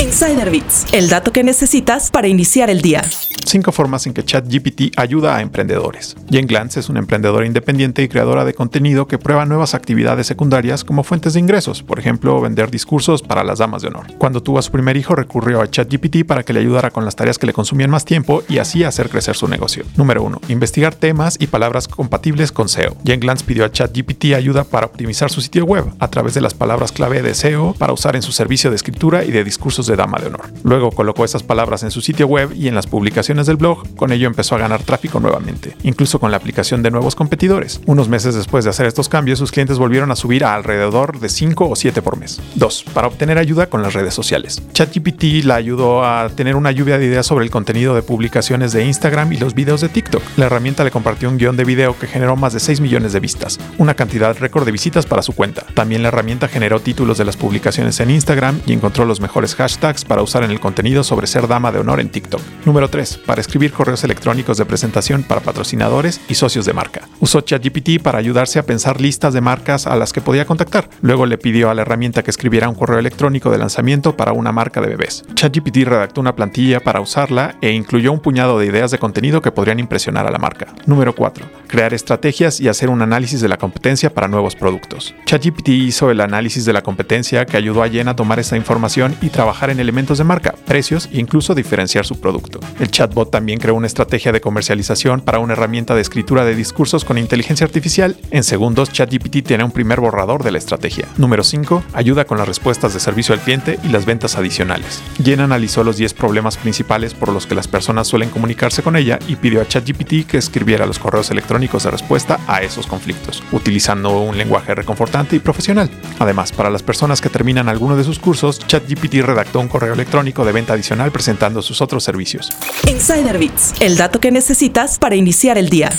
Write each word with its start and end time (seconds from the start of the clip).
Insider 0.00 0.50
Bits, 0.50 0.86
el 0.92 1.08
dato 1.08 1.32
que 1.32 1.42
necesitas 1.42 2.10
para 2.10 2.28
iniciar 2.28 2.70
el 2.70 2.80
día. 2.80 3.02
Cinco 3.44 3.72
formas 3.72 4.06
en 4.06 4.14
que 4.14 4.24
ChatGPT 4.24 4.96
ayuda 4.96 5.36
a 5.36 5.42
emprendedores. 5.42 6.16
Jen 6.30 6.46
Glantz 6.46 6.76
es 6.76 6.88
una 6.88 7.00
emprendedora 7.00 7.44
independiente 7.44 8.02
y 8.02 8.08
creadora 8.08 8.44
de 8.44 8.54
contenido 8.54 9.06
que 9.06 9.18
prueba 9.18 9.44
nuevas 9.44 9.74
actividades 9.74 10.26
secundarias 10.26 10.84
como 10.84 11.02
fuentes 11.02 11.34
de 11.34 11.40
ingresos, 11.40 11.82
por 11.82 11.98
ejemplo, 11.98 12.40
vender 12.40 12.70
discursos 12.70 13.22
para 13.22 13.44
las 13.44 13.58
damas 13.58 13.82
de 13.82 13.88
honor. 13.88 14.06
Cuando 14.18 14.42
tuvo 14.42 14.58
a 14.58 14.62
su 14.62 14.70
primer 14.70 14.96
hijo, 14.96 15.14
recurrió 15.14 15.60
a 15.60 15.70
ChatGPT 15.70 16.24
para 16.26 16.44
que 16.44 16.52
le 16.52 16.60
ayudara 16.60 16.90
con 16.90 17.04
las 17.04 17.16
tareas 17.16 17.38
que 17.38 17.46
le 17.46 17.52
consumían 17.52 17.90
más 17.90 18.04
tiempo 18.04 18.42
y 18.48 18.58
así 18.58 18.84
hacer 18.84 19.10
crecer 19.10 19.36
su 19.36 19.48
negocio. 19.48 19.84
Número 19.96 20.22
1. 20.22 20.40
Investigar 20.48 20.94
temas 20.94 21.36
y 21.38 21.48
palabras 21.48 21.88
compatibles 21.88 22.52
con 22.52 22.68
SEO. 22.68 22.96
Jen 23.04 23.20
Glantz 23.20 23.42
pidió 23.42 23.64
a 23.64 23.72
ChatGPT 23.72 24.34
ayuda 24.34 24.64
para 24.64 24.86
optimizar 24.86 25.30
su 25.30 25.40
sitio 25.40 25.64
web 25.64 25.84
a 25.98 26.08
través 26.08 26.34
de 26.34 26.40
las 26.40 26.54
palabras 26.54 26.92
clave 26.92 27.22
de 27.22 27.34
SEO 27.34 27.74
para 27.74 27.92
usar 27.92 28.16
en 28.16 28.22
su 28.22 28.32
servicio 28.32 28.70
de 28.70 28.76
escritura 28.76 29.24
y 29.24 29.30
de 29.30 29.44
discursos 29.44 29.81
de 29.86 29.96
dama 29.96 30.18
de 30.18 30.28
honor. 30.28 30.52
Luego 30.64 30.90
colocó 30.90 31.24
esas 31.24 31.42
palabras 31.42 31.82
en 31.82 31.90
su 31.90 32.00
sitio 32.00 32.26
web 32.26 32.52
y 32.54 32.68
en 32.68 32.74
las 32.74 32.86
publicaciones 32.86 33.46
del 33.46 33.56
blog, 33.56 33.94
con 33.96 34.12
ello 34.12 34.26
empezó 34.26 34.54
a 34.54 34.58
ganar 34.58 34.82
tráfico 34.82 35.20
nuevamente, 35.20 35.76
incluso 35.82 36.18
con 36.18 36.30
la 36.30 36.36
aplicación 36.36 36.82
de 36.82 36.90
nuevos 36.90 37.14
competidores. 37.14 37.80
Unos 37.86 38.08
meses 38.08 38.34
después 38.34 38.64
de 38.64 38.70
hacer 38.70 38.86
estos 38.86 39.08
cambios, 39.08 39.38
sus 39.38 39.52
clientes 39.52 39.78
volvieron 39.78 40.10
a 40.10 40.16
subir 40.16 40.44
a 40.44 40.54
alrededor 40.54 41.20
de 41.20 41.28
5 41.28 41.68
o 41.68 41.76
7 41.76 42.02
por 42.02 42.16
mes. 42.18 42.40
2. 42.54 42.84
Para 42.94 43.06
obtener 43.06 43.38
ayuda 43.38 43.66
con 43.66 43.82
las 43.82 43.94
redes 43.94 44.14
sociales. 44.14 44.62
ChatGPT 44.72 45.44
la 45.44 45.56
ayudó 45.56 46.04
a 46.04 46.28
tener 46.30 46.56
una 46.56 46.70
lluvia 46.70 46.98
de 46.98 47.06
ideas 47.06 47.26
sobre 47.26 47.44
el 47.44 47.50
contenido 47.50 47.94
de 47.94 48.02
publicaciones 48.02 48.72
de 48.72 48.84
Instagram 48.84 49.32
y 49.32 49.38
los 49.38 49.54
videos 49.54 49.80
de 49.80 49.88
TikTok. 49.88 50.22
La 50.36 50.46
herramienta 50.46 50.84
le 50.84 50.90
compartió 50.90 51.28
un 51.28 51.38
guion 51.38 51.56
de 51.56 51.64
video 51.64 51.98
que 51.98 52.06
generó 52.06 52.36
más 52.36 52.52
de 52.52 52.60
6 52.60 52.80
millones 52.80 53.12
de 53.12 53.20
vistas, 53.20 53.58
una 53.78 53.94
cantidad 53.94 54.36
récord 54.38 54.64
de 54.64 54.72
visitas 54.72 55.06
para 55.06 55.22
su 55.22 55.32
cuenta. 55.32 55.64
También 55.74 56.02
la 56.02 56.08
herramienta 56.08 56.48
generó 56.48 56.80
títulos 56.80 57.18
de 57.18 57.24
las 57.24 57.36
publicaciones 57.36 58.00
en 58.00 58.10
Instagram 58.10 58.60
y 58.66 58.72
encontró 58.72 59.04
los 59.04 59.20
mejores 59.20 59.54
hashtags 59.54 59.71
para 59.78 60.22
usar 60.22 60.44
en 60.44 60.50
el 60.50 60.60
contenido 60.60 61.02
sobre 61.02 61.26
ser 61.26 61.48
dama 61.48 61.72
de 61.72 61.78
honor 61.78 62.00
en 62.00 62.08
TikTok. 62.08 62.40
Número 62.64 62.88
3. 62.88 63.18
Para 63.26 63.40
escribir 63.40 63.72
correos 63.72 64.04
electrónicos 64.04 64.56
de 64.56 64.64
presentación 64.64 65.22
para 65.22 65.40
patrocinadores 65.40 66.20
y 66.28 66.34
socios 66.34 66.66
de 66.66 66.72
marca. 66.72 67.08
Usó 67.20 67.40
ChatGPT 67.40 68.02
para 68.02 68.18
ayudarse 68.18 68.58
a 68.58 68.64
pensar 68.64 69.00
listas 69.00 69.34
de 69.34 69.40
marcas 69.40 69.86
a 69.86 69.96
las 69.96 70.12
que 70.12 70.20
podía 70.20 70.44
contactar. 70.44 70.88
Luego 71.00 71.26
le 71.26 71.38
pidió 71.38 71.70
a 71.70 71.74
la 71.74 71.82
herramienta 71.82 72.22
que 72.22 72.30
escribiera 72.30 72.68
un 72.68 72.74
correo 72.74 72.98
electrónico 72.98 73.50
de 73.50 73.58
lanzamiento 73.58 74.16
para 74.16 74.32
una 74.32 74.52
marca 74.52 74.80
de 74.80 74.88
bebés. 74.88 75.24
ChatGPT 75.34 75.78
redactó 75.84 76.20
una 76.20 76.36
plantilla 76.36 76.80
para 76.80 77.00
usarla 77.00 77.56
e 77.60 77.72
incluyó 77.72 78.12
un 78.12 78.20
puñado 78.20 78.58
de 78.58 78.66
ideas 78.66 78.90
de 78.90 78.98
contenido 78.98 79.42
que 79.42 79.52
podrían 79.52 79.80
impresionar 79.80 80.26
a 80.26 80.30
la 80.30 80.38
marca. 80.38 80.66
Número 80.86 81.14
4. 81.14 81.46
Crear 81.66 81.92
estrategias 81.92 82.60
y 82.60 82.68
hacer 82.68 82.88
un 82.88 83.02
análisis 83.02 83.40
de 83.40 83.48
la 83.48 83.58
competencia 83.58 84.14
para 84.14 84.28
nuevos 84.28 84.54
productos. 84.54 85.14
ChatGPT 85.26 85.68
hizo 85.70 86.10
el 86.10 86.20
análisis 86.20 86.64
de 86.64 86.72
la 86.72 86.82
competencia 86.82 87.46
que 87.46 87.56
ayudó 87.56 87.82
a 87.82 87.88
Jen 87.88 88.08
a 88.08 88.16
tomar 88.16 88.38
esa 88.38 88.56
información 88.56 89.16
y 89.20 89.30
en 89.70 89.80
elementos 89.80 90.18
de 90.18 90.24
marca, 90.24 90.51
precios 90.72 91.10
e 91.12 91.20
incluso 91.20 91.54
diferenciar 91.54 92.06
su 92.06 92.18
producto. 92.18 92.58
El 92.80 92.90
chatbot 92.90 93.30
también 93.30 93.58
creó 93.58 93.74
una 93.74 93.86
estrategia 93.86 94.32
de 94.32 94.40
comercialización 94.40 95.20
para 95.20 95.38
una 95.38 95.52
herramienta 95.52 95.94
de 95.94 96.00
escritura 96.00 96.46
de 96.46 96.54
discursos 96.54 97.04
con 97.04 97.18
inteligencia 97.18 97.66
artificial. 97.66 98.16
En 98.30 98.42
segundos, 98.42 98.90
ChatGPT 98.90 99.46
tiene 99.46 99.64
un 99.64 99.70
primer 99.70 100.00
borrador 100.00 100.42
de 100.42 100.50
la 100.50 100.56
estrategia. 100.56 101.08
Número 101.18 101.44
5. 101.44 101.84
Ayuda 101.92 102.24
con 102.24 102.38
las 102.38 102.48
respuestas 102.48 102.94
de 102.94 103.00
servicio 103.00 103.34
al 103.34 103.42
cliente 103.42 103.78
y 103.84 103.88
las 103.88 104.06
ventas 104.06 104.36
adicionales. 104.36 105.02
Jen 105.22 105.40
analizó 105.40 105.84
los 105.84 105.98
10 105.98 106.14
problemas 106.14 106.56
principales 106.56 107.12
por 107.12 107.28
los 107.28 107.46
que 107.46 107.54
las 107.54 107.68
personas 107.68 108.08
suelen 108.08 108.30
comunicarse 108.30 108.82
con 108.82 108.96
ella 108.96 109.18
y 109.28 109.36
pidió 109.36 109.60
a 109.60 109.68
ChatGPT 109.68 110.26
que 110.26 110.38
escribiera 110.38 110.86
los 110.86 110.98
correos 110.98 111.30
electrónicos 111.30 111.82
de 111.82 111.90
respuesta 111.90 112.40
a 112.46 112.62
esos 112.62 112.86
conflictos, 112.86 113.42
utilizando 113.52 114.20
un 114.20 114.38
lenguaje 114.38 114.74
reconfortante 114.74 115.36
y 115.36 115.40
profesional. 115.40 115.90
Además, 116.18 116.50
para 116.50 116.70
las 116.70 116.82
personas 116.82 117.20
que 117.20 117.28
terminan 117.28 117.68
alguno 117.68 117.94
de 117.94 118.04
sus 118.04 118.18
cursos, 118.18 118.58
ChatGPT 118.66 119.16
redactó 119.16 119.60
un 119.60 119.68
correo 119.68 119.92
electrónico 119.92 120.46
de 120.46 120.61
venta 120.62 120.74
adicional 120.74 121.10
presentando 121.10 121.60
sus 121.60 121.80
otros 121.80 122.04
servicios. 122.04 122.48
Insider 122.88 123.36
Bits, 123.36 123.74
el 123.80 123.96
dato 123.96 124.20
que 124.20 124.30
necesitas 124.30 124.98
para 124.98 125.16
iniciar 125.16 125.58
el 125.58 125.68
día. 125.68 125.90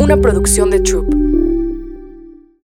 Una 0.00 0.16
producción 0.16 0.70
de 0.70 0.80
Troop. 0.80 1.31